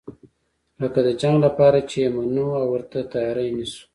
[0.81, 3.83] لکه د جنګ لپاره چې یې منو او ورته تیاری نیسو.